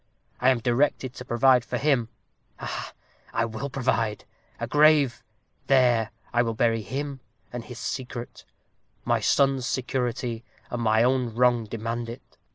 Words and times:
I 0.39 0.49
am 0.49 0.57
directed 0.57 1.13
to 1.13 1.25
provide 1.25 1.63
for 1.63 1.77
him 1.77 2.09
ha! 2.57 2.65
ha! 2.65 2.93
I 3.33 3.45
will 3.45 3.69
provide 3.69 4.25
a 4.59 4.65
grave! 4.65 5.21
There 5.67 6.09
will 6.33 6.49
I 6.49 6.53
bury 6.53 6.81
him 6.81 7.19
and 7.53 7.63
his 7.65 7.77
secret. 7.77 8.43
My 9.05 9.19
son's 9.19 9.67
security 9.67 10.43
and 10.71 10.81
my 10.81 11.03
own 11.03 11.35
wrong 11.35 11.65
demand 11.65 12.09
it. 12.09 12.39